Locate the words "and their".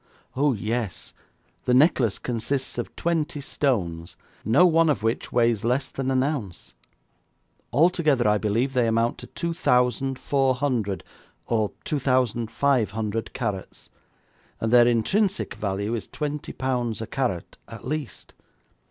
14.59-14.87